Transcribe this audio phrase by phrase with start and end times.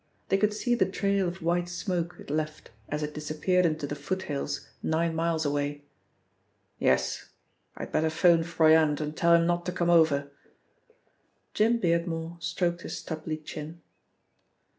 [0.29, 3.93] They could see the trail of white smoke it left as it disappeared into the
[3.93, 5.83] foothills nine miles away.
[6.79, 7.29] "Yes.
[7.77, 10.31] I'd better 'phone Froyant, and tell him not to come over."
[11.53, 13.79] Jim Beardmore stroked his stubbly chin.